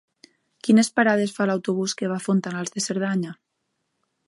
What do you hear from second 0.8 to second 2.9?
parades fa l'autobús que va a Fontanals de